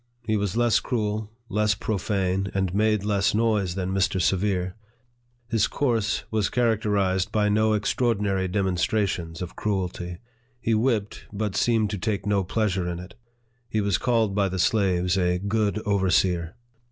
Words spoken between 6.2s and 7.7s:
was characterized by